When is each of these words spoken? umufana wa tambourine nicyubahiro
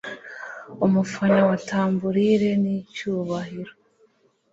umufana 0.85 1.39
wa 1.49 1.57
tambourine 1.67 2.51
nicyubahiro 2.63 3.73